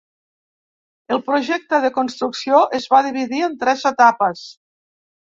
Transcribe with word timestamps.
El 1.15 1.19
projecte 1.25 1.81
de 1.83 1.91
construcció 1.97 2.61
es 2.77 2.87
va 2.93 3.01
dividir 3.07 3.43
en 3.49 3.59
tres 3.65 3.85
etapes. 3.91 4.43